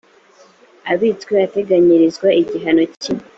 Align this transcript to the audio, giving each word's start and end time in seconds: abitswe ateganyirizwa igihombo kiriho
abitswe 0.91 1.33
ateganyirizwa 1.47 2.27
igihombo 2.41 2.83
kiriho 3.01 3.25